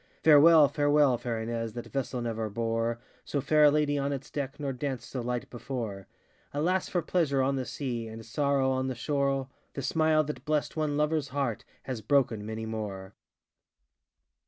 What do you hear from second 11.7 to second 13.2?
Has broken many more!